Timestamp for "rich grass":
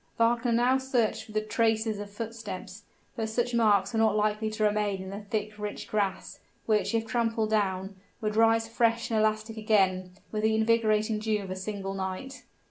5.59-6.39